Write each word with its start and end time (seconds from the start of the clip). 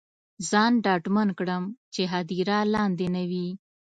ځان 0.49 0.73
ډاډمن 0.85 1.29
کړم 1.39 1.63
چې 1.93 2.01
هدیره 2.13 2.57
لاندې 2.73 3.07
نه 3.15 3.23
وي. 3.29 3.47